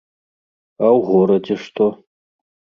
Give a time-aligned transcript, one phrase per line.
[0.77, 1.93] А ў горадзе што?